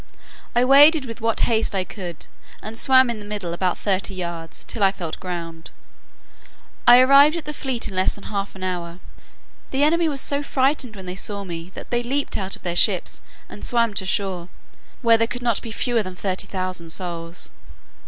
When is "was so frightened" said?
10.09-10.95